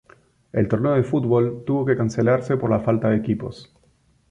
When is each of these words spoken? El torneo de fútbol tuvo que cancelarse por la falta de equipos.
El 0.51 0.67
torneo 0.67 0.93
de 0.93 1.03
fútbol 1.03 1.63
tuvo 1.63 1.85
que 1.85 1.95
cancelarse 1.95 2.57
por 2.57 2.71
la 2.71 2.79
falta 2.79 3.09
de 3.11 3.17
equipos. 3.17 3.71